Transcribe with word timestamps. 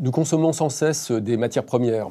Nous 0.00 0.12
consommons 0.12 0.52
sans 0.52 0.68
cesse 0.68 1.10
des 1.10 1.36
matières 1.36 1.64
premières 1.64 2.10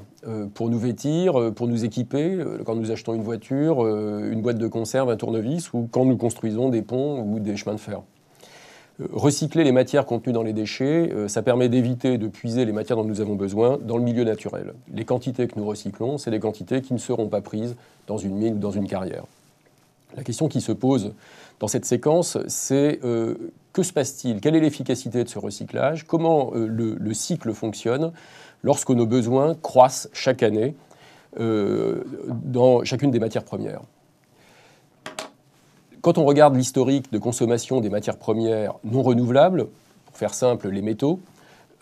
pour 0.55 0.69
nous 0.69 0.77
vêtir, 0.77 1.53
pour 1.55 1.69
nous 1.69 1.85
équiper, 1.85 2.37
quand 2.65 2.75
nous 2.75 2.91
achetons 2.91 3.13
une 3.13 3.23
voiture, 3.23 3.87
une 3.87 4.41
boîte 4.41 4.57
de 4.57 4.67
conserve, 4.67 5.09
un 5.09 5.15
tournevis, 5.15 5.71
ou 5.71 5.87
quand 5.89 6.03
nous 6.03 6.17
construisons 6.17 6.67
des 6.67 6.81
ponts 6.81 7.21
ou 7.21 7.39
des 7.39 7.55
chemins 7.55 7.75
de 7.75 7.79
fer. 7.79 8.01
Recycler 9.13 9.63
les 9.63 9.71
matières 9.71 10.05
contenues 10.05 10.33
dans 10.33 10.43
les 10.43 10.51
déchets, 10.51 11.13
ça 11.29 11.41
permet 11.41 11.69
d'éviter 11.69 12.17
de 12.17 12.27
puiser 12.27 12.65
les 12.65 12.73
matières 12.73 12.97
dont 12.97 13.05
nous 13.05 13.21
avons 13.21 13.35
besoin 13.35 13.77
dans 13.81 13.97
le 13.97 14.03
milieu 14.03 14.25
naturel. 14.25 14.73
Les 14.93 15.05
quantités 15.05 15.47
que 15.47 15.57
nous 15.57 15.65
recyclons, 15.65 16.17
c'est 16.17 16.31
des 16.31 16.41
quantités 16.41 16.81
qui 16.81 16.93
ne 16.93 16.99
seront 16.99 17.29
pas 17.29 17.39
prises 17.39 17.77
dans 18.05 18.17
une 18.17 18.35
mine 18.35 18.55
ou 18.55 18.59
dans 18.59 18.71
une 18.71 18.87
carrière. 18.87 19.23
La 20.17 20.23
question 20.23 20.49
qui 20.49 20.59
se 20.59 20.73
pose 20.73 21.13
dans 21.61 21.67
cette 21.67 21.85
séquence, 21.85 22.37
c'est 22.47 22.99
euh, 23.05 23.35
que 23.77 23.83
se 23.83 23.93
passe-t-il? 23.93 24.41
Quelle 24.41 24.55
est 24.55 24.59
l'efficacité 24.59 25.23
de 25.23 25.29
ce 25.29 25.37
recyclage? 25.37 26.07
Comment 26.07 26.51
euh, 26.55 26.65
le, 26.65 27.13
cycle 27.13 27.53
fonctionne? 27.53 28.11
Lorsque 28.63 28.89
nos 28.89 29.05
besoins 29.05 29.53
croissent 29.53 30.09
chaque 30.13 30.41
année 30.41 30.73
euh, 31.39 32.03
dans 32.27 32.83
chacune 32.83 33.11
des 33.11 33.19
matières 33.19 33.43
premières. 33.43 33.81
Quand 36.01 36.17
on 36.17 36.25
regarde 36.25 36.55
l'historique 36.55 37.11
de 37.11 37.19
consommation 37.19 37.79
des 37.79 37.91
matières 37.91 38.17
premières 38.17 38.73
non 38.83 39.03
renouvelables, 39.03 39.67
pour 40.07 40.17
faire 40.17 40.33
simple, 40.33 40.69
les 40.69 40.81
métaux, 40.81 41.19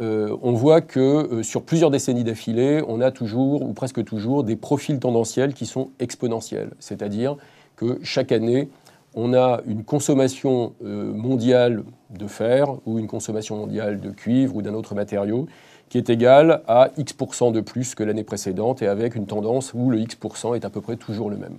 on 0.02 0.52
voit 0.52 0.81
que 0.81 1.41
sur 1.44 1.64
plusieurs 1.64 1.91
décennies 1.91 2.25
d'affilée, 2.25 2.81
on 2.86 3.00
a 3.00 3.12
toujours, 3.12 3.62
ou 3.62 3.72
presque 3.72 4.03
toujours, 4.03 4.44
des 4.44 4.58
profils 4.58 5.00
tendanciels 5.00 5.53
qui 5.53 5.66
sont 5.66 5.91
exponentiels. 6.00 6.72
C'est-à-dire 6.80 7.38
que 7.77 8.00
chaque 8.03 8.33
année, 8.33 8.67
on 9.16 9.33
a 9.33 9.61
une 9.66 9.83
consommation 9.83 10.73
euh, 10.83 11.13
mondiale 11.13 11.83
de 12.11 12.27
fer 12.27 12.67
ou 12.85 12.99
une 12.99 13.08
consommation 13.08 13.55
mondiale 13.55 13.99
de 14.02 14.11
cuivre 14.11 14.58
ou 14.58 14.61
d'un 14.61 14.73
autre 14.73 14.94
matériau 14.94 15.47
qui 15.89 15.97
est 15.97 16.09
égale 16.09 16.61
à 16.67 16.89
X% 16.97 17.52
de 17.52 17.61
plus 17.61 17.95
que 17.95 18.03
l'année 18.03 18.23
précédente 18.23 18.81
et 18.81 18.88
avec 18.88 19.16
une 19.16 19.25
tendance 19.25 19.73
où 19.73 19.89
le 19.89 19.99
X% 19.99 20.55
est 20.55 20.66
à 20.66 20.69
peu 20.69 20.81
près 20.81 20.97
toujours 20.97 21.30
le 21.30 21.38
même. 21.38 21.55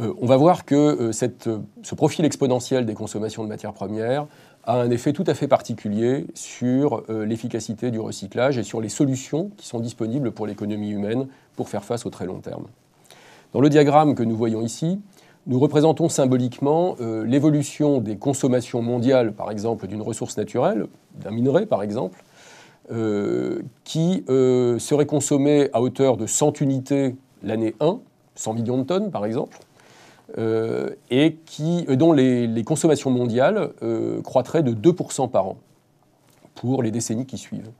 Euh, 0.00 0.12
on 0.20 0.26
va 0.26 0.36
voir 0.36 0.64
que 0.64 0.74
euh, 0.74 1.12
ce 1.12 1.94
profil 1.94 2.24
exponentiel 2.24 2.86
des 2.86 2.94
consommations 2.94 3.44
de 3.44 3.48
matières 3.48 3.72
premières 3.72 4.26
a 4.64 4.80
un 4.80 4.90
effet 4.90 5.12
tout 5.12 5.24
à 5.26 5.34
fait 5.34 5.46
particulier 5.46 6.26
sur 6.32 7.04
l'efficacité 7.10 7.90
du 7.90 8.00
recyclage 8.00 8.56
et 8.56 8.62
sur 8.62 8.80
les 8.80 8.88
solutions 8.88 9.50
qui 9.58 9.66
sont 9.66 9.78
disponibles 9.78 10.32
pour 10.32 10.46
l'économie 10.46 10.88
humaine 10.88 11.28
pour 11.54 11.68
faire 11.68 11.84
face 11.84 12.06
au 12.06 12.10
très 12.10 12.24
long 12.24 12.40
terme. 12.40 12.64
Dans 13.52 13.60
le 13.60 13.68
diagramme 13.68 14.14
que 14.14 14.22
nous 14.22 14.36
voyons 14.36 14.62
ici, 14.62 14.98
nous 15.46 15.58
représentons 15.58 16.08
symboliquement 16.08 16.96
euh, 17.00 17.24
l'évolution 17.24 18.00
des 18.00 18.16
consommations 18.16 18.82
mondiales, 18.82 19.32
par 19.32 19.50
exemple, 19.50 19.86
d'une 19.86 20.02
ressource 20.02 20.36
naturelle, 20.36 20.86
d'un 21.14 21.30
minerai 21.30 21.66
par 21.66 21.82
exemple, 21.82 22.22
euh, 22.90 23.62
qui 23.84 24.24
euh, 24.28 24.78
serait 24.78 25.06
consommé 25.06 25.68
à 25.72 25.80
hauteur 25.80 26.16
de 26.16 26.26
100 26.26 26.60
unités 26.60 27.16
l'année 27.42 27.74
1, 27.80 27.98
100 28.36 28.54
millions 28.54 28.78
de 28.78 28.84
tonnes 28.84 29.10
par 29.10 29.26
exemple, 29.26 29.58
et 31.10 31.36
dont 31.90 32.12
les, 32.12 32.48
les 32.48 32.64
consommations 32.64 33.10
mondiales 33.10 33.70
croîtraient 34.24 34.64
de 34.64 34.72
2% 34.72 35.30
par 35.30 35.46
an 35.46 35.58
pour 36.56 36.82
les 36.82 36.90
décennies 36.90 37.26
qui 37.26 37.38
suivent. 37.38 37.70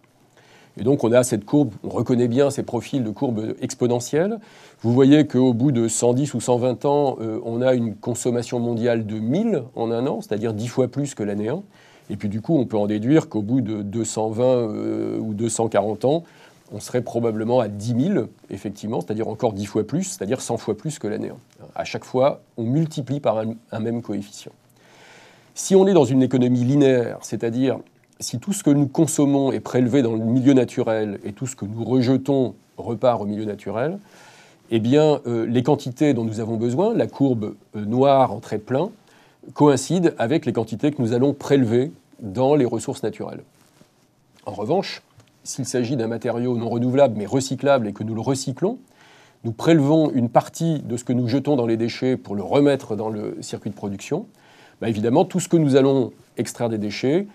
Et 0.78 0.82
donc 0.82 1.04
on 1.04 1.12
a 1.12 1.22
cette 1.22 1.44
courbe, 1.44 1.72
on 1.84 1.88
reconnaît 1.88 2.28
bien 2.28 2.50
ces 2.50 2.62
profils 2.62 3.02
de 3.02 3.10
courbes 3.10 3.54
exponentielles. 3.60 4.38
Vous 4.82 4.92
voyez 4.92 5.26
qu'au 5.26 5.52
bout 5.52 5.72
de 5.72 5.86
110 5.86 6.34
ou 6.34 6.40
120 6.40 6.84
ans, 6.84 7.16
euh, 7.20 7.38
on 7.44 7.62
a 7.62 7.74
une 7.74 7.94
consommation 7.94 8.58
mondiale 8.58 9.06
de 9.06 9.18
1000 9.18 9.62
en 9.76 9.90
un 9.90 10.06
an, 10.06 10.20
c'est-à-dire 10.20 10.52
10 10.52 10.66
fois 10.68 10.88
plus 10.88 11.14
que 11.14 11.22
l'année 11.22 11.48
1. 11.48 11.62
Et 12.10 12.16
puis 12.16 12.28
du 12.28 12.40
coup, 12.40 12.58
on 12.58 12.66
peut 12.66 12.76
en 12.76 12.86
déduire 12.86 13.28
qu'au 13.28 13.42
bout 13.42 13.60
de 13.60 13.82
220 13.82 14.44
euh, 14.44 15.18
ou 15.18 15.32
240 15.34 16.04
ans, 16.04 16.24
on 16.72 16.80
serait 16.80 17.02
probablement 17.02 17.60
à 17.60 17.68
10 17.68 18.12
000, 18.12 18.26
effectivement, 18.50 19.00
c'est-à-dire 19.00 19.28
encore 19.28 19.52
10 19.52 19.66
fois 19.66 19.84
plus, 19.84 20.04
c'est-à-dire 20.04 20.40
100 20.40 20.56
fois 20.56 20.76
plus 20.76 20.98
que 20.98 21.06
l'année 21.06 21.28
1. 21.28 21.36
À 21.76 21.84
chaque 21.84 22.04
fois, 22.04 22.40
on 22.56 22.64
multiplie 22.64 23.20
par 23.20 23.38
un 23.70 23.80
même 23.80 24.02
coefficient. 24.02 24.52
Si 25.54 25.76
on 25.76 25.86
est 25.86 25.92
dans 25.92 26.04
une 26.04 26.22
économie 26.22 26.64
linéaire, 26.64 27.18
c'est-à-dire 27.22 27.78
si 28.20 28.38
tout 28.38 28.52
ce 28.52 28.62
que 28.62 28.70
nous 28.70 28.86
consommons 28.86 29.52
est 29.52 29.60
prélevé 29.60 30.02
dans 30.02 30.12
le 30.12 30.24
milieu 30.24 30.52
naturel 30.52 31.18
et 31.24 31.32
tout 31.32 31.46
ce 31.46 31.56
que 31.56 31.64
nous 31.64 31.84
rejetons 31.84 32.54
repart 32.76 33.20
au 33.20 33.26
milieu 33.26 33.44
naturel, 33.44 33.98
eh 34.70 34.80
euh, 34.96 35.46
les 35.46 35.62
quantités 35.62 36.14
dont 36.14 36.24
nous 36.24 36.40
avons 36.40 36.56
besoin, 36.56 36.94
la 36.94 37.06
courbe 37.06 37.54
euh, 37.76 37.84
noire 37.84 38.32
en 38.32 38.40
trait 38.40 38.58
plein, 38.58 38.90
coïncident 39.52 40.10
avec 40.18 40.46
les 40.46 40.52
quantités 40.52 40.90
que 40.90 41.02
nous 41.02 41.12
allons 41.12 41.34
prélever 41.34 41.92
dans 42.20 42.54
les 42.54 42.64
ressources 42.64 43.02
naturelles. 43.02 43.42
En 44.46 44.52
revanche, 44.52 45.02
s'il 45.42 45.66
s'agit 45.66 45.96
d'un 45.96 46.06
matériau 46.06 46.56
non 46.56 46.68
renouvelable 46.68 47.16
mais 47.18 47.26
recyclable 47.26 47.86
et 47.86 47.92
que 47.92 48.02
nous 48.02 48.14
le 48.14 48.20
recyclons, 48.20 48.78
nous 49.44 49.52
prélevons 49.52 50.10
une 50.10 50.30
partie 50.30 50.80
de 50.80 50.96
ce 50.96 51.04
que 51.04 51.12
nous 51.12 51.28
jetons 51.28 51.56
dans 51.56 51.66
les 51.66 51.76
déchets 51.76 52.16
pour 52.16 52.34
le 52.34 52.42
remettre 52.42 52.96
dans 52.96 53.10
le 53.10 53.36
circuit 53.42 53.68
de 53.68 53.74
production. 53.74 54.26
Bah, 54.80 54.88
évidemment, 54.88 55.26
tout 55.26 55.40
ce 55.40 55.48
que 55.48 55.58
nous 55.58 55.76
allons 55.76 56.12
extraire 56.38 56.70
des 56.70 56.78
déchets, 56.78 57.26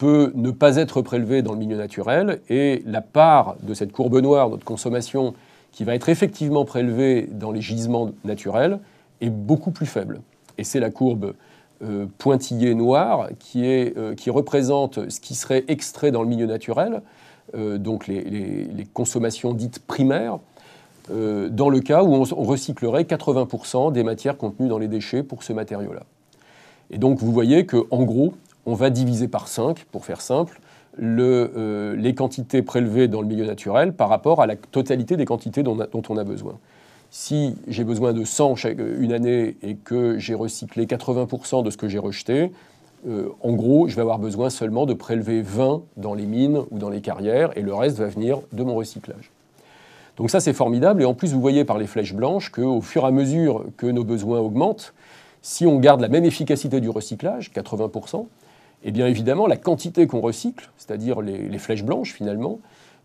peut 0.00 0.32
ne 0.34 0.50
pas 0.50 0.76
être 0.76 1.02
prélevé 1.02 1.42
dans 1.42 1.52
le 1.52 1.58
milieu 1.58 1.76
naturel 1.76 2.40
et 2.48 2.82
la 2.86 3.02
part 3.02 3.56
de 3.62 3.74
cette 3.74 3.92
courbe 3.92 4.18
noire, 4.18 4.48
notre 4.48 4.64
consommation, 4.64 5.34
qui 5.72 5.84
va 5.84 5.94
être 5.94 6.08
effectivement 6.08 6.64
prélevée 6.64 7.28
dans 7.30 7.52
les 7.52 7.60
gisements 7.60 8.10
naturels, 8.24 8.80
est 9.20 9.28
beaucoup 9.28 9.72
plus 9.72 9.84
faible. 9.84 10.22
Et 10.56 10.64
c'est 10.64 10.80
la 10.80 10.88
courbe 10.88 11.34
euh, 11.82 12.06
pointillée 12.16 12.74
noire 12.74 13.28
qui, 13.38 13.66
est, 13.66 13.94
euh, 13.98 14.14
qui, 14.14 14.30
représente 14.30 15.10
ce 15.10 15.20
qui 15.20 15.34
serait 15.34 15.64
extrait 15.68 16.10
dans 16.10 16.22
le 16.22 16.28
milieu 16.28 16.46
naturel, 16.46 17.02
euh, 17.54 17.76
donc 17.76 18.06
les, 18.06 18.86
consommations 18.94 19.52
dites 19.52 19.80
primaires, 19.80 20.38
dans 21.10 21.68
le 21.68 21.80
cas 21.80 22.04
où 22.04 22.14
on, 22.14 22.22
on 22.22 22.44
recyclerait 22.44 23.02
80% 23.02 23.92
des 23.92 24.04
matières 24.04 24.38
contenues 24.38 24.68
dans 24.68 24.78
les 24.78 24.86
déchets 24.86 25.24
pour 25.24 25.42
ce 25.42 25.52
matériau-là. 25.52 26.04
Et 26.90 26.98
donc 26.98 27.18
vous 27.18 27.32
voyez 27.32 27.66
qu'en 27.66 28.04
gros, 28.04 28.32
on 28.66 28.74
va 28.74 28.90
diviser 28.90 29.28
par 29.28 29.48
5, 29.48 29.84
pour 29.84 30.04
faire 30.04 30.20
simple, 30.20 30.60
euh, 30.98 31.96
les 31.96 32.14
quantités 32.14 32.62
prélevées 32.62 33.08
dans 33.08 33.22
le 33.22 33.26
milieu 33.26 33.46
naturel 33.46 33.92
par 33.92 34.08
rapport 34.08 34.42
à 34.42 34.46
la 34.46 34.56
totalité 34.56 35.16
des 35.16 35.24
quantités 35.24 35.62
dont, 35.62 35.78
on 36.08 36.16
a 36.16 36.24
besoin. 36.24 36.58
Si 37.10 37.56
j'ai 37.68 37.84
besoin 37.84 38.12
de 38.12 38.24
100 38.24 38.56
chaque, 38.56 38.78
une 38.78 39.12
année 39.12 39.56
et 39.62 39.76
que 39.76 40.18
j'ai 40.18 40.34
recyclé 40.34 40.86
80% 40.86 41.64
de 41.64 41.70
ce 41.70 41.76
que 41.76 41.88
j'ai 41.88 41.98
rejeté, 41.98 42.52
euh, 43.08 43.28
en 43.42 43.52
gros, 43.52 43.88
je 43.88 43.96
vais 43.96 44.02
avoir 44.02 44.18
besoin 44.18 44.50
seulement 44.50 44.84
de 44.84 44.94
prélever 44.94 45.42
20 45.42 45.82
dans 45.96 46.14
les 46.14 46.26
mines 46.26 46.62
ou 46.70 46.78
dans 46.78 46.90
les 46.90 47.00
carrières 47.00 47.56
et 47.56 47.62
le 47.62 47.74
reste 47.74 47.98
va 47.98 48.06
venir 48.06 48.40
de 48.52 48.62
mon 48.62 48.74
recyclage. 48.74 49.30
Donc 50.18 50.30
ça, 50.30 50.40
c'est 50.40 50.52
formidable. 50.52 51.00
Et 51.00 51.06
en 51.06 51.14
plus, 51.14 51.32
vous 51.32 51.40
voyez 51.40 51.64
par 51.64 51.78
les 51.78 51.86
flèches 51.86 52.14
blanches 52.14 52.50
qu'au 52.50 52.82
fur 52.82 53.04
et 53.04 53.06
à 53.06 53.10
mesure 53.10 53.64
que 53.78 53.86
nos 53.86 54.04
besoins 54.04 54.38
augmentent, 54.38 54.92
si 55.40 55.66
on 55.66 55.78
garde 55.78 56.02
la 56.02 56.08
même 56.08 56.26
efficacité 56.26 56.80
du 56.80 56.90
recyclage, 56.90 57.50
80%, 57.52 58.26
eh 58.84 58.92
bien 58.92 59.06
évidemment, 59.06 59.46
la 59.46 59.56
quantité 59.56 60.06
qu'on 60.06 60.20
recycle, 60.20 60.70
c'est-à-dire 60.76 61.20
les, 61.20 61.58
flèches 61.58 61.84
blanches 61.84 62.12
finalement, 62.12 62.60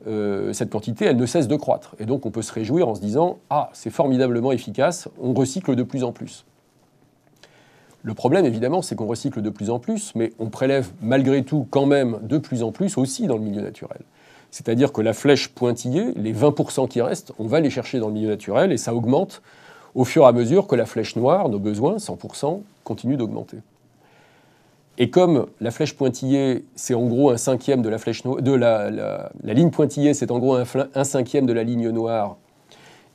euh, 0.08 0.54
cette 0.54 0.70
quantité, 0.70 1.06
elle 1.06 1.18
ne 1.18 1.26
cesse 1.26 1.48
de 1.48 1.56
croître. 1.56 1.96
Et 2.00 2.06
donc 2.06 2.26
on 2.26 2.32
peut 2.32 2.42
se 2.42 2.54
réjouir 2.54 2.88
en 2.88 2.96
se 2.96 3.02
disant 3.02 3.38
Ah, 3.50 3.70
c'est 3.74 3.90
formidablement 3.90 4.52
efficace, 4.52 5.10
on 5.22 5.34
recycle 5.34 5.76
de 5.76 5.84
plus 5.84 6.04
en 6.04 6.12
plus. 6.12 6.46
Le 8.04 8.14
problème, 8.14 8.46
évidemment, 8.46 8.84
c'est 8.84 8.96
qu'on 8.96 9.08
recycle 9.08 9.42
de 9.42 9.50
plus 9.50 9.72
en 9.72 9.80
plus, 9.80 10.14
mais 10.14 10.32
on 10.38 10.50
prélève 10.50 10.92
malgré 11.02 11.44
tout 11.44 11.68
quand 11.72 11.88
même 11.88 12.20
de 12.22 12.38
plus 12.38 12.62
en 12.62 12.72
plus 12.72 13.00
aussi 13.00 13.26
dans 13.26 13.36
le 13.36 13.42
milieu 13.42 13.62
naturel. 13.62 14.02
C'est-à-dire 14.52 14.94
que 14.94 15.02
la 15.02 15.14
flèche 15.14 15.50
pointillée, 15.50 16.14
les 16.16 16.34
20% 16.34 16.88
qui 16.88 17.02
restent, 17.02 17.34
on 17.40 17.48
va 17.48 17.60
les 17.60 17.72
chercher 17.72 18.00
dans 18.00 18.08
le 18.08 18.14
milieu 18.14 18.30
naturel 18.30 18.72
et 18.72 18.78
ça 18.78 18.94
augmente 18.94 19.42
au 19.96 20.06
fur 20.06 20.24
et 20.24 20.28
à 20.28 20.32
mesure 20.34 20.68
que 20.68 20.76
la 20.76 20.86
flèche 20.86 21.16
noire, 21.16 21.50
nos 21.50 21.58
besoins, 21.58 21.96
100%, 21.98 22.62
continuent 22.84 23.18
d'augmenter. 23.18 23.58
Et 24.98 25.10
comme 25.10 25.48
la 25.60 25.72
flèche 25.72 25.94
pointillée, 25.96 26.64
c'est 26.76 26.94
en 26.94 27.06
gros 27.06 27.30
un 27.30 27.38
cinquième 27.38 27.82
de 27.82 27.90
la 27.90 27.98
flèche 27.98 28.24
de 28.24 28.52
la, 28.54 29.30
ligne 29.44 29.70
pointillée, 29.70 30.14
c'est 30.14 30.32
en 30.32 30.40
gros 30.40 30.56
un, 30.56 31.04
cinquième 31.04 31.46
de 31.46 31.54
la 31.54 31.64
ligne 31.64 31.90
noire, 31.90 32.38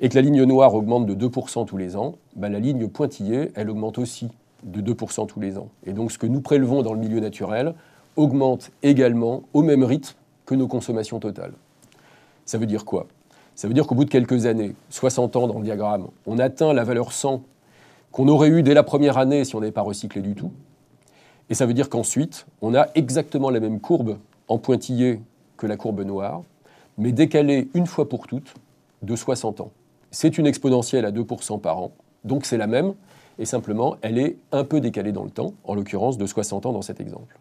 et 0.01 0.11
que 0.11 0.15
la 0.15 0.21
ligne 0.21 0.43
noire 0.45 0.75
augmente 0.75 1.07
de 1.07 1.15
2% 1.15 1.67
tous 1.67 1.77
les 1.79 1.97
ans, 1.97 2.17
bah, 2.37 2.51
la 2.51 2.59
ligne 2.59 2.87
pointillée, 2.89 3.51
elle 3.55 3.71
augmente 3.71 3.99
aussi 3.99 4.29
de 4.63 4.93
2% 4.93 5.27
tous 5.27 5.41
les 5.41 5.57
ans. 5.57 5.69
Et 5.87 5.93
donc 5.93 6.13
ce 6.13 6.19
que 6.19 6.27
nous 6.27 6.43
prélevons 6.43 6.83
dans 6.83 6.93
le 6.93 7.01
milieu 7.01 7.21
naturel 7.21 7.75
augmente 8.17 8.71
également 8.83 9.45
au 9.55 9.63
même 9.63 9.83
rythme 9.83 10.15
que 10.45 10.55
nos 10.55 10.69
consommations 10.69 11.19
totales. 11.19 11.53
Ça 12.45 12.59
veut 12.59 12.67
dire 12.67 12.85
quoi? 12.85 13.07
Ça 13.55 13.69
veut 13.69 13.75
dire 13.75 13.87
qu'au 13.87 13.95
bout 13.95 14.05
de 14.05 14.11
quelques 14.11 14.45
années, 14.45 14.75
60 14.91 15.37
ans 15.37 15.47
dans 15.47 15.59
le 15.59 15.65
diagramme, 15.65 16.09
on 16.27 16.39
atteint 16.39 16.75
la 16.75 16.85
valeur 16.85 17.13
100 17.13 17.43
qu'on 18.13 18.29
aurait 18.29 18.49
eu 18.49 18.63
dès 18.63 18.75
la 18.75 18.83
première 18.83 19.17
année 19.17 19.45
si 19.45 19.55
on 19.55 19.61
n'avait 19.61 19.73
pas 19.73 19.83
recyclé 19.83 20.21
du 20.21 20.35
tout. 20.35 20.51
Et 21.51 21.55
ça 21.55 21.67
veut 21.67 21.75
dire 21.75 21.91
qu'ensuite, 21.91 22.47
on 22.63 22.75
a 22.75 22.87
exactement 22.95 23.51
la 23.51 23.61
même 23.61 23.81
courbe 23.81 24.19
en 24.49 24.59
pointillé 24.59 25.21
que 25.57 25.67
la 25.67 25.77
courbe 25.77 26.01
noire, 26.03 26.43
mais 26.97 27.13
décalée 27.13 27.69
une 27.75 27.87
fois 27.87 28.09
pour 28.09 28.27
toutes 28.27 28.55
de 29.03 29.17
60 29.17 29.61
ans. 29.61 29.71
C'est 30.13 30.39
une 30.39 30.47
exponentielle 30.47 31.05
à 31.05 31.11
2% 31.11 31.61
par 31.61 31.79
an, 31.79 31.91
donc 32.25 32.47
c'est 32.47 32.57
la 32.57 32.67
même, 32.67 32.95
et 33.39 33.45
simplement, 33.45 33.97
elle 34.03 34.19
est 34.19 34.37
un 34.53 34.65
peu 34.65 34.81
décalée 34.81 35.13
dans 35.13 35.25
le 35.25 35.31
temps, 35.31 35.55
en 35.65 35.75
l'occurrence 35.75 36.19
de 36.19 36.27
60 36.27 36.67
ans 36.67 36.73
dans 36.73 36.83
cet 36.83 37.01
exemple. 37.01 37.39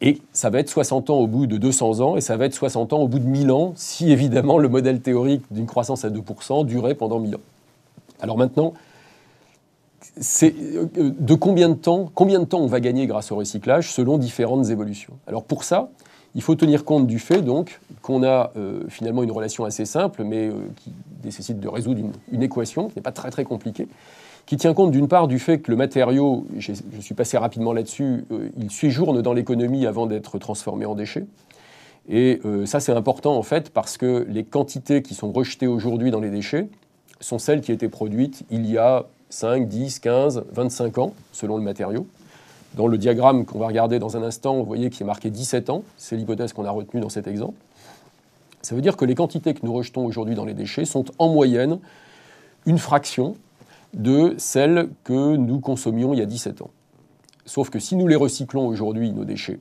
Et 0.00 0.20
ça 0.32 0.50
va 0.50 0.60
être 0.60 0.68
60 0.68 1.10
ans 1.10 1.18
au 1.18 1.26
bout 1.26 1.46
de 1.46 1.56
200 1.56 2.00
ans, 2.00 2.16
et 2.16 2.20
ça 2.20 2.36
va 2.36 2.44
être 2.44 2.54
60 2.54 2.92
ans 2.92 2.98
au 2.98 3.08
bout 3.08 3.18
de 3.18 3.26
1000 3.26 3.50
ans, 3.50 3.72
si 3.76 4.12
évidemment 4.12 4.58
le 4.58 4.68
modèle 4.68 5.00
théorique 5.00 5.42
d'une 5.50 5.66
croissance 5.66 6.04
à 6.04 6.10
2% 6.10 6.66
durait 6.66 6.94
pendant 6.94 7.18
1000 7.18 7.36
ans. 7.36 7.40
Alors 8.20 8.36
maintenant, 8.36 8.74
c'est 10.20 10.54
euh, 10.56 10.86
de 10.96 11.34
combien 11.34 11.68
de 11.68 11.74
temps, 11.74 12.10
combien 12.14 12.40
de 12.40 12.44
temps 12.44 12.60
on 12.60 12.66
va 12.66 12.80
gagner 12.80 13.06
grâce 13.06 13.32
au 13.32 13.36
recyclage 13.36 13.90
selon 13.90 14.18
différentes 14.18 14.70
évolutions. 14.70 15.14
Alors 15.26 15.44
pour 15.44 15.64
ça, 15.64 15.90
il 16.34 16.42
faut 16.42 16.54
tenir 16.54 16.84
compte 16.84 17.06
du 17.06 17.18
fait 17.18 17.42
donc 17.42 17.80
qu'on 18.02 18.22
a 18.22 18.52
euh, 18.56 18.82
finalement 18.88 19.22
une 19.22 19.30
relation 19.30 19.64
assez 19.64 19.84
simple, 19.84 20.24
mais 20.24 20.48
euh, 20.48 20.52
qui 20.76 20.92
nécessite 21.22 21.60
de 21.60 21.68
résoudre 21.68 22.00
une, 22.32 22.42
équation 22.42 22.88
qui 22.88 22.96
n'est 22.96 23.02
pas 23.02 23.12
très 23.12 23.30
très 23.30 23.44
compliquée, 23.44 23.88
qui 24.46 24.56
tient 24.56 24.74
compte 24.74 24.90
d'une 24.90 25.08
part 25.08 25.28
du 25.28 25.38
fait 25.38 25.60
que 25.60 25.70
le 25.70 25.76
matériau, 25.76 26.46
je 26.58 26.72
suis 27.00 27.14
passé 27.14 27.38
rapidement 27.38 27.72
là-dessus, 27.72 28.24
il 28.58 28.70
séjourne 28.70 29.22
dans 29.22 29.32
l'économie 29.32 29.86
avant 29.86 30.06
d'être 30.06 30.38
transformé 30.38 30.84
en 30.84 30.94
déchets. 30.94 31.24
Et 32.10 32.42
ça 32.66 32.78
c'est 32.78 32.92
important 32.92 33.38
en 33.38 33.42
fait 33.42 33.70
parce 33.70 33.96
que 33.96 34.26
les 34.28 34.44
quantités 34.44 35.00
qui 35.00 35.14
sont 35.14 35.32
rejetées 35.32 35.66
aujourd'hui 35.66 36.10
dans 36.10 36.20
les 36.20 36.28
déchets 36.28 36.68
sont 37.20 37.38
celles 37.38 37.62
qui 37.62 37.72
étaient 37.72 37.88
produites 37.88 38.44
il 38.50 38.70
y 38.70 38.76
a 38.76 39.06
5, 39.30 39.68
10, 39.68 39.98
15, 39.98 40.44
25 40.52 40.98
ans, 40.98 41.14
selon 41.32 41.56
le 41.56 41.62
matériau. 41.62 42.06
Dans 42.74 42.88
le 42.88 42.98
diagramme 42.98 43.44
qu'on 43.44 43.58
va 43.58 43.66
regarder 43.66 43.98
dans 43.98 44.16
un 44.16 44.22
instant, 44.22 44.56
vous 44.56 44.64
voyez 44.64 44.90
qu'il 44.90 45.02
est 45.02 45.06
marqué 45.06 45.30
17 45.30 45.70
ans. 45.70 45.84
C'est 45.96 46.16
l'hypothèse 46.16 46.52
qu'on 46.52 46.64
a 46.64 46.70
retenue 46.70 47.00
dans 47.00 47.08
cet 47.08 47.26
exemple. 47.26 47.58
Ça 48.62 48.74
veut 48.74 48.80
dire 48.80 48.96
que 48.96 49.04
les 49.04 49.14
quantités 49.14 49.54
que 49.54 49.64
nous 49.64 49.72
rejetons 49.72 50.04
aujourd'hui 50.06 50.34
dans 50.34 50.44
les 50.44 50.54
déchets 50.54 50.84
sont 50.84 51.04
en 51.18 51.28
moyenne 51.28 51.78
une 52.66 52.78
fraction 52.78 53.36
de 53.92 54.34
celles 54.38 54.88
que 55.04 55.36
nous 55.36 55.60
consommions 55.60 56.14
il 56.14 56.18
y 56.18 56.22
a 56.22 56.26
17 56.26 56.62
ans. 56.62 56.70
Sauf 57.46 57.70
que 57.70 57.78
si 57.78 57.94
nous 57.94 58.08
les 58.08 58.16
recyclons 58.16 58.66
aujourd'hui, 58.66 59.12
nos 59.12 59.24
déchets, 59.24 59.60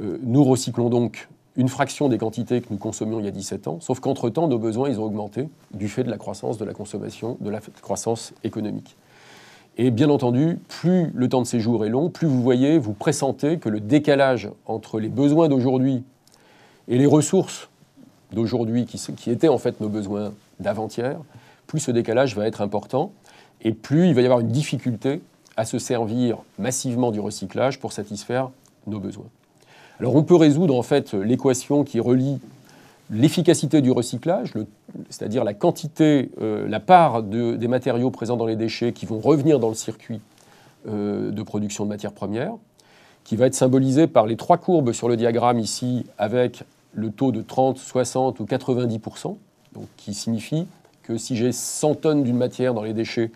euh, 0.00 0.18
nous 0.22 0.44
recyclons 0.44 0.90
donc 0.90 1.28
une 1.56 1.68
fraction 1.68 2.08
des 2.08 2.18
quantités 2.18 2.60
que 2.60 2.66
nous 2.70 2.76
consommions 2.76 3.18
il 3.18 3.24
y 3.24 3.28
a 3.28 3.32
17 3.32 3.68
ans, 3.68 3.78
sauf 3.80 4.00
qu'entre-temps, 4.00 4.48
nos 4.48 4.58
besoins, 4.58 4.88
ils 4.88 5.00
ont 5.00 5.04
augmenté 5.04 5.48
du 5.72 5.88
fait 5.88 6.04
de 6.04 6.10
la 6.10 6.18
croissance 6.18 6.58
de 6.58 6.64
la 6.64 6.74
consommation, 6.74 7.36
de 7.40 7.50
la 7.50 7.60
croissance 7.80 8.34
économique. 8.44 8.96
Et 9.78 9.90
bien 9.90 10.08
entendu, 10.08 10.58
plus 10.68 11.10
le 11.14 11.28
temps 11.28 11.42
de 11.42 11.46
séjour 11.46 11.84
est 11.84 11.88
long, 11.88 12.08
plus 12.08 12.26
vous 12.26 12.42
voyez, 12.42 12.78
vous 12.78 12.92
pressentez 12.92 13.58
que 13.58 13.68
le 13.68 13.80
décalage 13.80 14.48
entre 14.66 15.00
les 15.00 15.08
besoins 15.08 15.48
d'aujourd'hui 15.48 16.02
et 16.88 16.98
les 16.98 17.06
ressources 17.06 17.68
d'aujourd'hui, 18.32 18.86
qui, 18.86 18.98
qui, 19.14 19.30
étaient 19.30 19.48
en 19.48 19.58
fait 19.58 19.80
nos 19.80 19.88
besoins 19.88 20.32
d'avant-hier, 20.60 21.18
plus 21.66 21.80
ce 21.80 21.90
décalage 21.90 22.34
va 22.36 22.46
être 22.46 22.60
important, 22.60 23.12
et 23.62 23.72
plus 23.72 24.08
il 24.08 24.14
va 24.14 24.22
y 24.22 24.24
avoir 24.24 24.40
une 24.40 24.48
difficulté 24.48 25.20
à 25.56 25.64
se 25.64 25.78
servir 25.78 26.38
massivement 26.58 27.10
du 27.10 27.20
recyclage 27.20 27.78
pour 27.78 27.92
satisfaire 27.92 28.50
nos 28.86 29.00
besoins. 29.00 29.26
Alors 29.98 30.14
on 30.14 30.22
peut 30.22 30.36
résoudre 30.36 30.76
en 30.76 30.82
fait 30.82 31.14
l'équation 31.14 31.84
qui 31.84 32.00
relie 32.00 32.38
l'efficacité 33.10 33.80
du 33.80 33.90
recyclage, 33.90 34.52
c'est-à-dire 35.08 35.44
la 35.44 35.54
quantité, 35.54 36.30
euh, 36.40 36.68
la 36.68 36.80
part 36.80 37.22
des 37.22 37.68
matériaux 37.68 38.10
présents 38.10 38.36
dans 38.36 38.46
les 38.46 38.56
déchets 38.56 38.92
qui 38.92 39.06
vont 39.06 39.20
revenir 39.20 39.58
dans 39.58 39.68
le 39.68 39.74
circuit 39.74 40.20
euh, 40.88 41.30
de 41.30 41.42
production 41.42 41.84
de 41.84 41.88
matières 41.88 42.12
premières, 42.12 42.52
qui 43.24 43.36
va 43.36 43.46
être 43.46 43.54
symbolisée 43.54 44.06
par 44.06 44.26
les 44.26 44.36
trois 44.36 44.58
courbes 44.58 44.92
sur 44.92 45.08
le 45.08 45.16
diagramme 45.16 45.58
ici 45.58 46.04
avec 46.18 46.64
le 46.94 47.10
taux 47.10 47.32
de 47.32 47.42
30, 47.42 47.78
60 47.78 48.40
ou 48.40 48.44
90%, 48.44 49.36
donc 49.74 49.86
qui 49.96 50.14
signifie 50.14 50.66
que 51.02 51.16
si 51.16 51.36
j'ai 51.36 51.52
100 51.52 51.94
tonnes 51.96 52.24
d'une 52.24 52.36
matière 52.36 52.74
dans 52.74 52.82
les 52.82 52.92
déchets, 52.92 53.30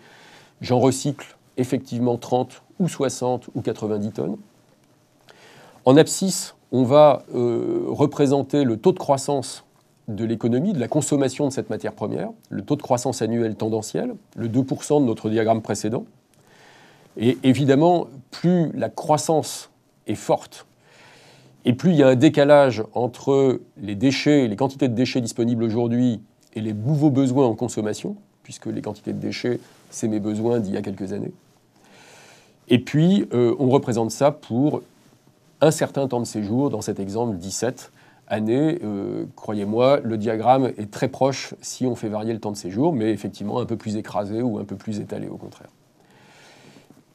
j'en 0.61 0.79
recycle 0.79 1.37
effectivement 1.57 2.17
30 2.17 2.61
ou 2.79 2.87
60 2.87 3.49
ou 3.55 3.61
90 3.61 4.11
tonnes. 4.11 4.37
En 5.85 5.97
abscisse, 5.97 6.55
on 6.71 6.83
va 6.83 7.23
euh, 7.33 7.85
représenter 7.87 8.63
le 8.63 8.77
taux 8.77 8.91
de 8.91 8.99
croissance 8.99 9.65
de 10.07 10.25
l'économie, 10.25 10.73
de 10.73 10.79
la 10.79 10.87
consommation 10.87 11.47
de 11.47 11.53
cette 11.53 11.69
matière 11.69 11.93
première, 11.93 12.29
le 12.49 12.61
taux 12.61 12.75
de 12.75 12.81
croissance 12.81 13.21
annuel 13.21 13.55
tendanciel, 13.55 14.13
le 14.35 14.47
2% 14.47 15.01
de 15.01 15.05
notre 15.05 15.29
diagramme 15.29 15.61
précédent. 15.61 16.05
Et 17.17 17.37
évidemment, 17.43 18.07
plus 18.29 18.71
la 18.73 18.89
croissance 18.89 19.69
est 20.07 20.15
forte, 20.15 20.65
et 21.65 21.73
plus 21.73 21.91
il 21.91 21.97
y 21.97 22.03
a 22.03 22.07
un 22.07 22.15
décalage 22.15 22.83
entre 22.93 23.59
les 23.77 23.95
déchets, 23.95 24.47
les 24.47 24.55
quantités 24.55 24.87
de 24.87 24.95
déchets 24.95 25.21
disponibles 25.21 25.63
aujourd'hui 25.63 26.21
et 26.53 26.61
les 26.61 26.73
nouveaux 26.73 27.11
besoins 27.11 27.45
en 27.45 27.55
consommation, 27.55 28.15
puisque 28.43 28.65
les 28.65 28.81
quantités 28.81 29.13
de 29.13 29.19
déchets, 29.19 29.59
c'est 29.89 30.07
mes 30.07 30.19
besoins 30.19 30.59
d'il 30.59 30.73
y 30.73 30.77
a 30.77 30.81
quelques 30.81 31.13
années. 31.13 31.31
Et 32.67 32.79
puis, 32.79 33.27
euh, 33.33 33.55
on 33.59 33.69
représente 33.69 34.11
ça 34.11 34.31
pour 34.31 34.81
un 35.61 35.71
certain 35.71 36.07
temps 36.07 36.19
de 36.19 36.25
séjour, 36.25 36.69
dans 36.69 36.81
cet 36.81 36.99
exemple 36.99 37.37
17 37.37 37.91
années. 38.27 38.79
Euh, 38.83 39.25
croyez-moi, 39.35 39.99
le 40.03 40.17
diagramme 40.17 40.71
est 40.77 40.91
très 40.91 41.07
proche 41.07 41.53
si 41.61 41.85
on 41.85 41.95
fait 41.95 42.09
varier 42.09 42.33
le 42.33 42.39
temps 42.39 42.51
de 42.51 42.57
séjour, 42.57 42.93
mais 42.93 43.11
effectivement 43.11 43.59
un 43.59 43.65
peu 43.65 43.77
plus 43.77 43.97
écrasé 43.97 44.41
ou 44.41 44.57
un 44.57 44.65
peu 44.65 44.75
plus 44.75 44.99
étalé 44.99 45.27
au 45.27 45.37
contraire. 45.37 45.69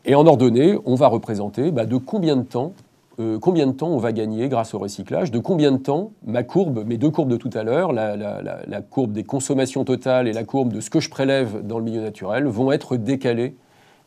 Et 0.04 0.14
en 0.14 0.26
ordonnée, 0.26 0.78
on 0.84 0.94
va 0.94 1.08
représenter 1.08 1.72
bah, 1.72 1.84
de 1.84 1.96
combien 1.96 2.36
de 2.36 2.42
temps 2.42 2.72
euh, 3.18 3.38
combien 3.38 3.66
de 3.66 3.72
temps 3.72 3.88
on 3.88 3.96
va 3.96 4.12
gagner 4.12 4.48
grâce 4.50 4.74
au 4.74 4.78
recyclage, 4.78 5.30
de 5.30 5.38
combien 5.38 5.72
de 5.72 5.78
temps 5.78 6.12
ma 6.26 6.42
courbe, 6.42 6.84
mes 6.86 6.98
deux 6.98 7.10
courbes 7.10 7.30
de 7.30 7.38
tout 7.38 7.50
à 7.54 7.62
l'heure, 7.62 7.94
la, 7.94 8.82
courbe 8.90 9.12
des 9.12 9.24
consommations 9.24 9.84
totales 9.84 10.28
et 10.28 10.34
la 10.34 10.44
courbe 10.44 10.70
de 10.70 10.80
ce 10.80 10.90
que 10.90 11.00
je 11.00 11.08
prélève 11.08 11.66
dans 11.66 11.78
le 11.78 11.84
milieu 11.84 12.02
naturel, 12.02 12.44
vont 12.44 12.72
être 12.72 12.98
décalées 12.98 13.56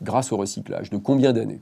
grâce 0.03 0.31
au 0.31 0.37
recyclage, 0.37 0.91
de 0.91 0.97
combien 0.97 1.33
d'années? 1.33 1.59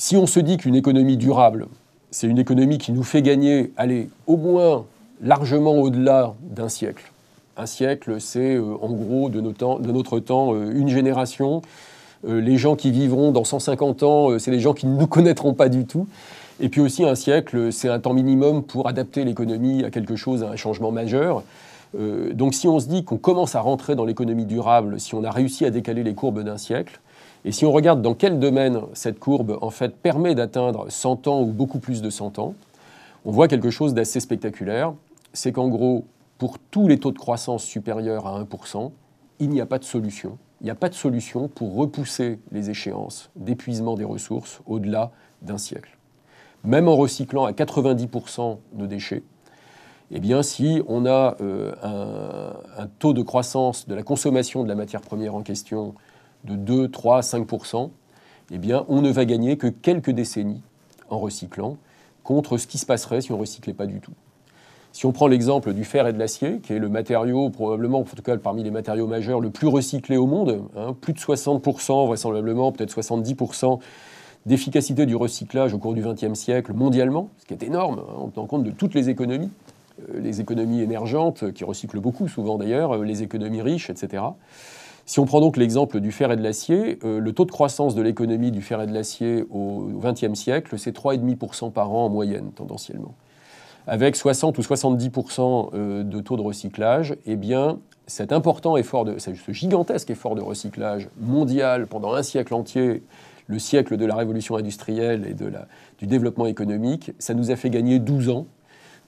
Si 0.00 0.16
on 0.16 0.24
se 0.24 0.40
dit 0.40 0.56
qu'une 0.56 0.76
économie 0.76 1.18
durable, 1.18 1.66
c'est 2.10 2.26
une 2.26 2.38
économie 2.38 2.78
qui 2.78 2.90
nous 2.92 3.02
fait 3.02 3.20
gagner, 3.20 3.70
allez, 3.76 4.08
au 4.26 4.38
moins 4.38 4.86
largement 5.20 5.74
au-delà 5.74 6.32
d'un 6.40 6.70
siècle. 6.70 7.12
Un 7.58 7.66
siècle, 7.66 8.18
c'est 8.18 8.54
euh, 8.54 8.78
en 8.80 8.94
gros 8.94 9.28
de, 9.28 9.42
notre 9.42 10.18
temps 10.20 10.54
euh, 10.54 10.72
une 10.74 10.88
génération. 10.88 11.60
Euh, 12.26 12.40
les 12.40 12.56
gens 12.56 12.76
qui 12.76 12.90
vivront 12.90 13.30
dans 13.30 13.44
150 13.44 14.02
ans, 14.02 14.38
c'est 14.38 14.50
les 14.50 14.60
gens 14.60 14.72
qui 14.72 14.86
ne 14.86 14.98
nous 14.98 15.06
connaîtront 15.06 15.52
pas 15.52 15.68
du 15.68 15.84
tout. 15.84 16.06
Et 16.60 16.70
puis 16.70 16.80
aussi 16.80 17.04
un 17.04 17.14
siècle, 17.14 17.70
c'est 17.70 17.90
un 17.90 18.00
temps 18.00 18.14
minimum 18.14 18.62
pour 18.62 18.88
adapter 18.88 19.26
l'économie 19.26 19.84
à 19.84 19.90
quelque 19.90 20.16
chose, 20.16 20.42
à 20.42 20.48
un 20.48 20.56
changement 20.56 20.92
majeur. 20.92 21.42
donc 22.32 22.54
si 22.54 22.68
on 22.68 22.80
se 22.80 22.86
dit 22.86 23.04
qu'on 23.04 23.18
commence 23.18 23.54
à 23.54 23.60
rentrer 23.60 23.96
dans 23.96 24.06
l'économie 24.06 24.46
durable, 24.46 24.98
si 24.98 25.14
on 25.14 25.24
a 25.24 25.30
réussi 25.30 25.66
à 25.66 25.70
décaler 25.70 26.02
les 26.02 26.14
courbes 26.14 26.42
d'un 26.42 26.56
siècle, 26.56 27.00
et 27.44 27.52
si 27.52 27.64
on 27.64 27.72
regarde 27.72 28.02
dans 28.02 28.14
quel 28.14 28.38
domaine 28.38 28.82
cette 28.92 29.18
courbe 29.18 29.58
en 29.62 29.70
fait 29.70 29.96
permet 29.96 30.34
d'atteindre 30.34 30.86
100 30.90 31.26
ans 31.26 31.40
ou 31.42 31.46
beaucoup 31.46 31.78
plus 31.78 32.02
de 32.02 32.10
100 32.10 32.38
ans, 32.38 32.54
on 33.24 33.30
voit 33.30 33.48
quelque 33.48 33.70
chose 33.70 33.94
d'assez 33.94 34.20
spectaculaire. 34.20 34.92
C'est 35.32 35.52
qu'en 35.52 35.68
gros, 35.68 36.04
pour 36.38 36.58
tous 36.58 36.88
les 36.88 36.98
taux 36.98 37.12
de 37.12 37.18
croissance 37.18 37.64
supérieurs 37.64 38.26
à 38.26 38.42
1%, 38.42 38.90
il 39.38 39.50
n'y 39.50 39.60
a 39.60 39.66
pas 39.66 39.78
de 39.78 39.84
solution. 39.84 40.38
Il 40.60 40.64
n'y 40.64 40.70
a 40.70 40.74
pas 40.74 40.90
de 40.90 40.94
solution 40.94 41.48
pour 41.48 41.74
repousser 41.74 42.38
les 42.52 42.68
échéances 42.68 43.30
d'épuisement 43.36 43.94
des 43.94 44.04
ressources 44.04 44.60
au-delà 44.66 45.10
d'un 45.40 45.56
siècle. 45.56 45.96
Même 46.64 46.88
en 46.88 46.96
recyclant 46.96 47.46
à 47.46 47.52
90% 47.52 48.58
nos 48.74 48.86
déchets, 48.86 49.22
eh 50.10 50.20
bien, 50.20 50.42
si 50.42 50.82
on 50.88 51.06
a 51.06 51.36
euh, 51.40 51.72
un, 51.82 52.82
un, 52.82 52.86
taux 52.98 53.14
de 53.14 53.22
croissance 53.22 53.86
de 53.86 53.94
la 53.94 54.02
consommation 54.02 54.62
de 54.62 54.68
la 54.68 54.74
matière 54.74 55.00
première 55.00 55.34
en 55.34 55.42
question 55.42 55.94
de 56.44 56.54
2, 56.54 56.88
3, 56.88 57.22
5 57.22 57.46
eh 58.52 58.58
on 58.88 59.00
ne 59.00 59.10
va 59.10 59.24
gagner 59.24 59.56
que 59.56 59.68
quelques 59.68 60.10
décennies 60.10 60.62
en 61.08 61.18
recyclant 61.18 61.76
contre 62.24 62.58
ce 62.58 62.66
qui 62.66 62.78
se 62.78 62.86
passerait 62.86 63.20
si 63.20 63.32
on 63.32 63.36
ne 63.36 63.40
recyclait 63.40 63.74
pas 63.74 63.86
du 63.86 64.00
tout. 64.00 64.12
Si 64.92 65.06
on 65.06 65.12
prend 65.12 65.28
l'exemple 65.28 65.72
du 65.72 65.84
fer 65.84 66.08
et 66.08 66.12
de 66.12 66.18
l'acier, 66.18 66.58
qui 66.58 66.72
est 66.72 66.78
le 66.80 66.88
matériau 66.88 67.48
probablement, 67.50 68.00
en 68.00 68.04
tout 68.04 68.22
cas 68.22 68.36
parmi 68.36 68.64
les 68.64 68.72
matériaux 68.72 69.06
majeurs, 69.06 69.40
le 69.40 69.50
plus 69.50 69.68
recyclé 69.68 70.16
au 70.16 70.26
monde, 70.26 70.64
hein, 70.76 70.96
plus 71.00 71.12
de 71.12 71.18
60%, 71.18 72.06
vraisemblablement 72.06 72.72
peut-être 72.72 72.92
70% 72.92 73.78
d'efficacité 74.46 75.06
du 75.06 75.14
recyclage 75.14 75.74
au 75.74 75.78
cours 75.78 75.94
du 75.94 76.02
XXe 76.02 76.34
siècle 76.34 76.72
mondialement, 76.72 77.28
ce 77.38 77.44
qui 77.44 77.54
est 77.54 77.62
énorme, 77.62 78.00
hein, 78.00 78.14
en 78.18 78.28
tenant 78.28 78.46
compte 78.46 78.64
de 78.64 78.72
toutes 78.72 78.94
les 78.94 79.10
économies, 79.10 79.50
euh, 80.08 80.18
les 80.20 80.40
économies 80.40 80.80
émergentes, 80.80 81.52
qui 81.52 81.62
recyclent 81.62 82.00
beaucoup 82.00 82.26
souvent 82.26 82.58
d'ailleurs, 82.58 82.96
euh, 82.96 83.04
les 83.04 83.22
économies 83.22 83.62
riches, 83.62 83.90
etc. 83.90 84.24
Si 85.10 85.18
on 85.18 85.24
prend 85.24 85.40
donc 85.40 85.56
l'exemple 85.56 85.98
du 85.98 86.12
fer 86.12 86.30
et 86.30 86.36
de 86.36 86.42
l'acier, 86.44 87.00
euh, 87.02 87.18
le 87.18 87.32
taux 87.32 87.44
de 87.44 87.50
croissance 87.50 87.96
de 87.96 88.00
l'économie 88.00 88.52
du 88.52 88.62
fer 88.62 88.80
et 88.80 88.86
de 88.86 88.94
l'acier 88.94 89.44
au 89.50 89.88
XXe 90.00 90.34
siècle, 90.34 90.78
c'est 90.78 90.96
3,5% 90.96 91.72
par 91.72 91.92
an 91.92 92.04
en 92.04 92.08
moyenne, 92.08 92.52
tendanciellement. 92.52 93.16
Avec 93.88 94.14
60 94.14 94.56
ou 94.56 94.62
70% 94.62 95.70
euh, 95.74 96.04
de 96.04 96.20
taux 96.20 96.36
de 96.36 96.42
recyclage, 96.42 97.16
eh 97.26 97.34
bien, 97.34 97.80
cet 98.06 98.32
important 98.32 98.76
effort, 98.76 99.04
de, 99.04 99.18
ce 99.18 99.32
gigantesque 99.50 100.10
effort 100.10 100.36
de 100.36 100.42
recyclage 100.42 101.08
mondial 101.20 101.88
pendant 101.88 102.14
un 102.14 102.22
siècle 102.22 102.54
entier, 102.54 103.02
le 103.48 103.58
siècle 103.58 103.96
de 103.96 104.06
la 104.06 104.14
révolution 104.14 104.54
industrielle 104.54 105.26
et 105.28 105.34
de 105.34 105.50
du 105.98 106.06
développement 106.06 106.46
économique, 106.46 107.10
ça 107.18 107.34
nous 107.34 107.50
a 107.50 107.56
fait 107.56 107.70
gagner 107.70 107.98
12 107.98 108.28
ans 108.28 108.46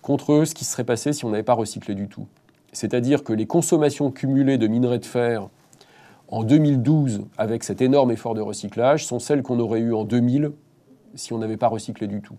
contre 0.00 0.46
ce 0.46 0.52
qui 0.56 0.64
serait 0.64 0.82
passé 0.82 1.12
si 1.12 1.24
on 1.24 1.30
n'avait 1.30 1.44
pas 1.44 1.54
recyclé 1.54 1.94
du 1.94 2.08
tout. 2.08 2.26
C'est-à-dire 2.72 3.22
que 3.22 3.32
les 3.32 3.46
consommations 3.46 4.10
cumulées 4.10 4.58
de 4.58 4.66
minerais 4.66 4.98
de 4.98 5.06
fer 5.06 5.48
en 6.32 6.44
2012, 6.44 7.26
avec 7.36 7.62
cet 7.62 7.82
énorme 7.82 8.10
effort 8.10 8.34
de 8.34 8.40
recyclage, 8.40 9.04
sont 9.04 9.18
celles 9.18 9.42
qu'on 9.42 9.60
aurait 9.60 9.80
eues 9.80 9.92
en 9.92 10.04
2000 10.04 10.52
si 11.14 11.34
on 11.34 11.38
n'avait 11.38 11.58
pas 11.58 11.68
recyclé 11.68 12.06
du 12.06 12.22
tout. 12.22 12.36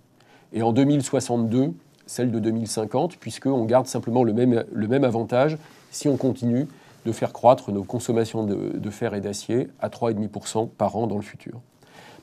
Et 0.51 0.63
en 0.63 0.73
2062, 0.73 1.73
celle 2.07 2.31
de 2.31 2.39
2050, 2.39 3.17
puisqu'on 3.17 3.65
garde 3.65 3.85
simplement 3.85 4.23
le 4.23 4.33
même, 4.33 4.63
le 4.71 4.87
même 4.87 5.03
avantage 5.03 5.59
si 5.91 6.07
on 6.07 6.17
continue 6.17 6.67
de 7.05 7.11
faire 7.11 7.33
croître 7.33 7.71
nos 7.71 7.83
consommations 7.83 8.43
de, 8.43 8.89
fer 8.89 9.13
et 9.13 9.21
d'acier 9.21 9.69
à 9.79 9.89
3,5% 9.89 10.69
par 10.69 10.95
an 10.95 11.05
dans 11.05 11.17
le 11.17 11.21
futur. 11.21 11.61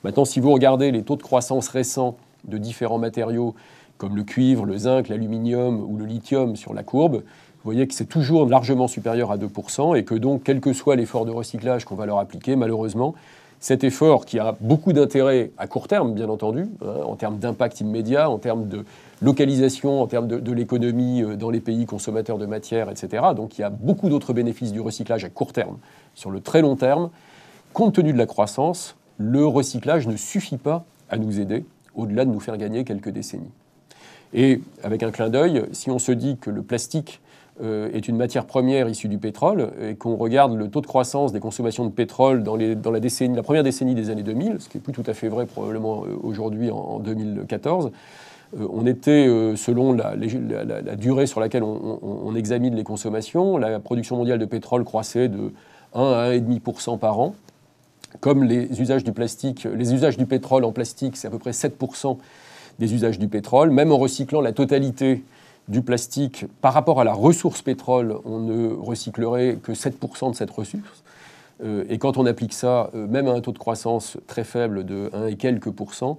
Maintenant, 0.03 0.25
si 0.25 0.41
vous 0.41 0.50
regardez 0.53 0.91
les 0.91 1.05
taux 1.05 1.17
de 1.17 1.23
croissance 1.23 1.69
récents 1.69 2.17
de 2.49 2.59
différents 2.59 2.99
matériaux 2.99 3.55
comme 3.97 4.17
le 4.17 4.25
cuivre, 4.25 4.65
le 4.65 4.77
zinc, 4.77 5.09
l'aluminium 5.09 5.81
ou 5.89 5.97
le 5.97 6.07
lithium 6.07 6.57
sur 6.57 6.75
la 6.75 6.83
courbe, 6.83 7.23
vous 7.62 7.71
voyez 7.71 7.87
que 7.87 7.93
c'est 7.93 8.07
toujours 8.07 8.47
largement 8.47 8.88
supérieur 8.88 9.31
à 9.31 9.37
2% 9.37 9.95
et 9.95 10.05
que 10.05 10.14
donc, 10.14 10.43
quel 10.45 10.61
que 10.61 10.73
soit 10.73 10.97
l'effort 10.97 11.26
de 11.26 11.31
recyclage 11.31 11.85
qu'on 11.85 11.95
va 11.95 12.07
leur 12.07 12.19
appliquer, 12.19 12.57
malheureusement, 12.57 13.14
cet 13.61 13.85
effort 13.85 14.25
qui 14.25 14.38
a 14.38 14.57
beaucoup 14.61 14.95
d'intérêt 14.95 15.50
à 15.59 15.67
court 15.67 15.87
terme, 15.87 16.14
bien 16.14 16.31
entendu, 16.31 16.67
hein, 16.83 17.02
en 17.05 17.17
termes 17.17 17.37
d'impact 17.37 17.83
immédiat, 17.83 18.31
en 18.31 18.38
termes 18.38 18.67
de 18.69 18.87
localisation, 19.21 20.00
en 20.00 20.07
termes 20.07 20.26
de, 20.26 20.52
l'économie 20.52 21.23
euh, 21.23 21.37
dans 21.37 21.50
les 21.50 21.61
pays 21.61 21.85
consommateurs 21.85 22.38
de 22.38 22.47
matière, 22.47 22.88
etc. 22.88 23.23
Donc 23.37 23.59
il 23.59 23.61
y 23.61 23.64
a 23.64 23.69
beaucoup 23.69 24.09
d'autres 24.09 24.33
bénéfices 24.33 24.73
du 24.73 24.81
recyclage 24.81 25.26
à 25.26 25.29
court 25.29 25.52
terme. 25.52 25.76
Sur 26.14 26.31
le 26.31 26.40
très 26.40 26.62
long 26.62 26.76
terme, 26.76 27.11
compte 27.75 27.95
tenu 27.95 28.14
de 28.14 28.19
la 28.19 28.26
croissance, 28.26 28.97
le 29.19 29.45
recyclage 29.45 30.09
ne 30.09 30.17
suffit 30.17 30.57
pas 30.57 30.87
à 31.11 31.19
nous 31.19 31.38
aider, 31.38 31.67
au-delà 31.95 32.25
de 32.25 32.31
nous 32.31 32.40
faire 32.40 32.57
gagner 32.57 32.85
quelques 32.85 33.11
décennies. 33.11 33.50
Et 34.33 34.62
avec 34.83 35.02
un 35.02 35.11
clin 35.11 35.29
d'œil, 35.29 35.67
si 35.73 35.90
on 35.90 35.99
se 35.99 36.12
dit 36.12 36.38
que 36.38 36.49
le 36.49 36.62
plastique 36.62 37.21
est 37.62 38.09
une 38.09 38.17
matière 38.17 38.47
première 38.47 38.88
issue 38.88 39.09
du 39.09 39.19
pétrole 39.19 39.71
et 39.83 39.95
qu'on 39.95 40.17
regarde 40.17 40.55
le 40.55 40.69
taux 40.69 40.81
de 40.81 40.87
croissance 40.87 41.33
des 41.33 41.40
consommations 41.40 41.85
de 41.85 41.90
pétrole 41.90 42.43
dans, 42.43 42.57
la 42.57 43.43
première 43.43 43.62
décennie 43.62 43.95
des 43.95 44.11
années 44.11 44.23
2000, 44.23 44.57
ce 44.61 44.69
qui 44.69 44.79
n'est 44.79 44.83
plus 44.83 44.93
tout 44.93 45.05
à 45.07 45.14
fait 45.14 45.29
vrai 45.29 45.47
probablement 45.47 46.05
euh, 46.05 46.17
aujourd'hui 46.23 46.71
en, 46.71 46.99
2014, 47.00 47.90
euh, 48.59 48.67
on 48.73 48.87
était, 48.87 49.26
selon 49.57 49.93
la, 49.93 50.17
durée 50.97 51.26
sur 51.26 51.40
laquelle 51.40 51.62
on, 51.62 52.35
examine 52.35 52.75
les 52.75 52.85
consommations, 52.85 53.59
la 53.59 53.79
production 53.79 54.17
mondiale 54.17 54.38
de 54.38 54.47
pétrole 54.47 54.85
croissait 54.85 55.29
de 55.29 55.52
1 55.95 56.02
à 56.02 56.31
1,5% 56.31 56.99
par 56.99 57.21
an. 57.21 57.35
Comme 58.21 58.43
les 58.43 58.81
usages 58.81 59.05
du 59.05 59.12
plastique, 59.12 59.69
les 59.73 59.95
usages 59.95 60.17
du 60.17 60.26
pétrole 60.26 60.64
en 60.64 60.73
plastique, 60.73 61.17
c'est 61.17 61.29
à 61.29 61.31
peu 61.31 61.38
près 61.38 61.52
7% 61.52 62.17
des 62.79 62.95
usages 62.95 63.19
du 63.19 63.29
pétrole, 63.29 63.71
même 63.71 63.93
en 63.93 63.99
recyclant 63.99 64.40
la 64.40 64.52
totalité 64.52 65.23
du 65.71 65.83
plastique, 65.83 66.47
par 66.61 66.75
rapport 66.75 67.00
à 67.00 67.05
la 67.05 67.12
ressource 67.12 67.62
pétrole, 67.62 68.17
on 68.25 68.41
ne 68.41 68.75
recyclerait 68.75 69.59
que 69.62 69.73
7% 69.73 70.31
de 70.31 70.35
cette 70.35 70.50
ressource. 70.50 71.05
Euh, 71.62 71.85
et 71.89 71.99
quand 71.99 72.17
on 72.17 72.27
applique 72.27 72.53
ça, 72.53 72.91
euh, 72.95 73.07
même 73.07 73.29
à 73.29 73.33
un 73.33 73.41
taux 73.41 73.53
de 73.53 73.59
croissance 73.59 74.17
très 74.27 74.43
faible 74.43 74.85
de 74.85 75.11
1 75.12 75.27
et 75.29 75.37
quelques 75.37 75.71
pourcents, 75.71 76.19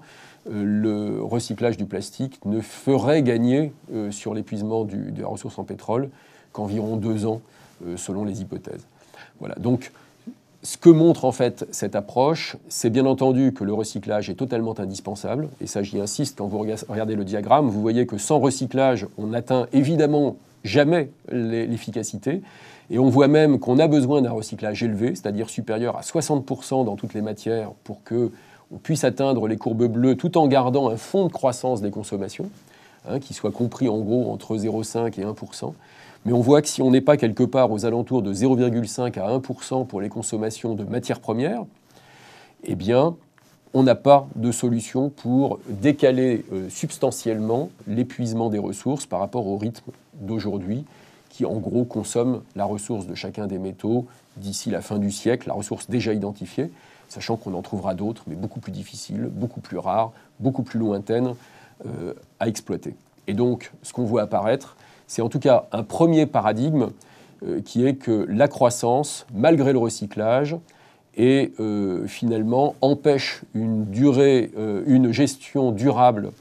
euh, 0.49 0.63
le 0.63 1.21
recyclage 1.21 1.75
du 1.75 1.85
plastique 1.85 2.39
ne 2.45 2.61
ferait 2.61 3.23
gagner 3.23 3.73
sur 4.11 4.33
l'épuisement 4.33 4.85
de 4.85 5.21
la 5.21 5.27
ressource 5.27 5.59
en 5.59 5.65
pétrole 5.65 6.09
qu'environ 6.53 6.95
deux 6.95 7.25
ans, 7.25 7.41
selon 7.97 8.23
les 8.23 8.41
hypothèses. 8.41 8.85
Voilà. 9.39 9.55
Donc, 9.55 9.91
ce 10.63 10.77
que 10.77 10.89
montre 10.89 11.25
en 11.25 11.31
fait 11.31 11.65
cette 11.71 11.95
approche, 11.95 12.55
c'est 12.69 12.89
bien 12.89 13.05
entendu 13.05 13.53
que 13.53 13.63
le 13.63 13.73
recyclage 13.73 14.29
est 14.29 14.35
totalement 14.35 14.79
indispensable, 14.79 15.49
et 15.59 15.67
ça 15.67 15.81
j'y 15.81 15.99
insiste 15.99 16.37
quand 16.37 16.47
vous 16.47 16.59
regardez 16.59 17.15
le 17.15 17.25
diagramme, 17.25 17.67
vous 17.67 17.81
voyez 17.81 18.05
que 18.05 18.17
sans 18.17 18.39
recyclage, 18.39 19.07
on 19.17 19.27
n'atteint 19.27 19.67
évidemment 19.73 20.37
jamais 20.63 21.09
l'efficacité, 21.31 22.41
et 22.91 22.99
on 22.99 23.09
voit 23.09 23.27
même 23.27 23.57
qu'on 23.59 23.79
a 23.79 23.87
besoin 23.87 24.21
d'un 24.21 24.31
recyclage 24.31 24.83
élevé, 24.83 25.15
c'est-à-dire 25.15 25.49
supérieur 25.49 25.97
à 25.97 26.01
60% 26.01 26.85
dans 26.85 26.95
toutes 26.95 27.13
les 27.13 27.21
matières, 27.21 27.71
pour 27.83 28.03
que 28.03 28.31
on 28.73 28.77
puisse 28.77 29.03
atteindre 29.03 29.47
les 29.47 29.57
courbes 29.57 29.87
bleues 29.87 30.15
tout 30.15 30.37
en 30.37 30.47
gardant 30.47 30.89
un 30.89 30.97
fond 30.97 31.25
de 31.25 31.31
croissance 31.31 31.81
des 31.81 31.91
consommations, 31.91 32.49
hein, 33.09 33.19
qui 33.19 33.33
soit 33.33 33.51
compris 33.51 33.89
en 33.89 33.99
gros 33.99 34.31
entre 34.31 34.55
0,5 34.55 35.19
et 35.19 35.25
1%. 35.25 35.73
Mais 36.25 36.33
on 36.33 36.41
voit 36.41 36.61
que 36.61 36.67
si 36.67 36.81
on 36.81 36.91
n'est 36.91 37.01
pas 37.01 37.17
quelque 37.17 37.43
part 37.43 37.71
aux 37.71 37.85
alentours 37.85 38.21
de 38.21 38.33
0,5 38.33 39.19
à 39.19 39.37
1% 39.37 39.87
pour 39.87 40.01
les 40.01 40.09
consommations 40.09 40.75
de 40.75 40.83
matières 40.83 41.19
premières, 41.19 41.65
eh 42.63 42.75
bien, 42.75 43.15
on 43.73 43.83
n'a 43.83 43.95
pas 43.95 44.27
de 44.35 44.51
solution 44.51 45.09
pour 45.09 45.59
décaler 45.67 46.45
euh, 46.51 46.69
substantiellement 46.69 47.69
l'épuisement 47.87 48.49
des 48.49 48.59
ressources 48.59 49.05
par 49.05 49.19
rapport 49.19 49.47
au 49.47 49.57
rythme 49.57 49.91
d'aujourd'hui, 50.15 50.85
qui 51.29 51.45
en 51.45 51.55
gros 51.55 51.85
consomme 51.85 52.43
la 52.55 52.65
ressource 52.65 53.07
de 53.07 53.15
chacun 53.15 53.47
des 53.47 53.57
métaux 53.57 54.05
d'ici 54.37 54.69
la 54.69 54.81
fin 54.81 54.99
du 54.99 55.11
siècle, 55.11 55.47
la 55.47 55.53
ressource 55.53 55.89
déjà 55.89 56.13
identifiée, 56.13 56.69
sachant 57.07 57.37
qu'on 57.37 57.53
en 57.53 57.61
trouvera 57.61 57.95
d'autres, 57.95 58.23
mais 58.27 58.35
beaucoup 58.35 58.59
plus 58.59 58.71
difficiles, 58.71 59.29
beaucoup 59.31 59.61
plus 59.61 59.77
rares, 59.77 60.11
beaucoup 60.39 60.63
plus 60.63 60.79
lointaines 60.79 61.33
euh, 61.85 62.13
à 62.39 62.47
exploiter. 62.47 62.95
Et 63.27 63.33
donc, 63.33 63.71
ce 63.83 63.93
qu'on 63.93 64.05
voit 64.05 64.21
apparaître, 64.21 64.75
c'est 65.11 65.21
en 65.21 65.27
tout 65.27 65.39
cas 65.39 65.65
un 65.73 65.83
premier 65.83 66.25
paradigme 66.25 66.91
euh, 67.43 67.59
qui 67.59 67.85
est 67.85 67.95
que 67.95 68.25
la 68.29 68.47
croissance, 68.47 69.25
malgré 69.33 69.73
le 69.73 69.77
recyclage, 69.77 70.55
et 71.17 71.51
euh, 71.59 72.07
finalement 72.07 72.75
empêche 72.79 73.41
une 73.53 73.83
durée, 73.87 74.51
euh, 74.57 74.83
une 74.85 75.11
gestion 75.11 75.73
durable 75.73 76.31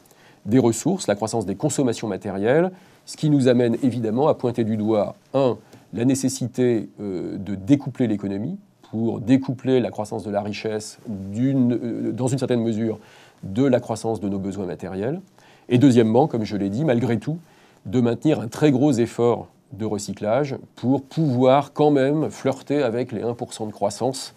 des 0.46 0.60
ressources, 0.60 1.08
la 1.08 1.16
croissance 1.16 1.46
des 1.46 1.56
consommations 1.56 2.06
matérielles, 2.06 2.70
ce 3.06 3.16
qui 3.16 3.28
nous 3.28 3.48
amène 3.48 3.76
évidemment 3.82 4.28
à 4.28 4.34
pointer 4.34 4.62
du 4.62 4.76
doigt, 4.76 5.16
un, 5.34 5.58
la 5.92 6.04
nécessité 6.04 6.88
de 7.00 7.54
découpler 7.56 8.06
l'économie 8.06 8.56
pour 8.92 9.18
découpler 9.18 9.80
la 9.80 9.90
croissance 9.90 10.22
de 10.22 10.30
la 10.30 10.42
richesse 10.42 11.00
dans 11.08 12.28
une 12.28 12.38
certaine 12.38 12.62
mesure 12.62 13.00
de 13.42 13.64
la 13.64 13.80
croissance 13.80 14.20
de 14.20 14.28
nos 14.28 14.38
besoins 14.38 14.66
matériels. 14.66 15.20
Et 15.68 15.78
deuxièmement, 15.78 16.28
comme 16.28 16.44
je 16.44 16.56
l'ai 16.56 16.68
dit, 16.68 16.84
malgré 16.84 17.18
tout, 17.18 17.38
de 17.86 18.00
maintenir 18.00 18.40
un 18.40 18.48
très 18.48 18.70
gros 18.70 18.92
effort 18.92 19.48
de 19.72 19.84
recyclage 19.84 20.56
pour 20.74 21.02
pouvoir 21.02 21.72
quand 21.72 21.90
même 21.90 22.30
flirter 22.30 22.82
avec 22.82 23.12
les 23.12 23.22
1% 23.22 23.66
de 23.66 23.72
croissance 23.72 24.34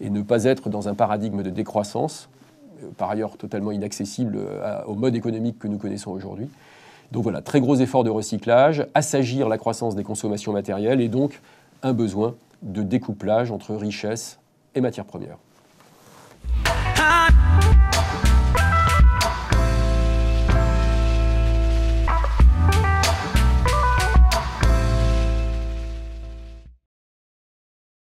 et 0.00 0.10
ne 0.10 0.22
pas 0.22 0.44
être 0.44 0.68
dans 0.68 0.88
un 0.88 0.94
paradigme 0.94 1.42
de 1.42 1.50
décroissance, 1.50 2.28
euh, 2.82 2.88
par 2.96 3.10
ailleurs 3.10 3.36
totalement 3.36 3.70
inaccessible 3.70 4.36
euh, 4.38 4.82
au 4.86 4.94
mode 4.94 5.14
économique 5.14 5.58
que 5.58 5.68
nous 5.68 5.78
connaissons 5.78 6.10
aujourd'hui. 6.10 6.48
Donc 7.12 7.22
voilà, 7.22 7.40
très 7.40 7.60
gros 7.60 7.76
effort 7.76 8.04
de 8.04 8.10
recyclage, 8.10 8.86
assagir 8.94 9.48
la 9.48 9.58
croissance 9.58 9.94
des 9.94 10.04
consommations 10.04 10.52
matérielles 10.52 11.00
et 11.00 11.08
donc 11.08 11.40
un 11.82 11.92
besoin 11.92 12.34
de 12.62 12.82
découplage 12.82 13.50
entre 13.50 13.74
richesse 13.74 14.38
et 14.74 14.80
matières 14.80 15.04
premières. 15.04 15.38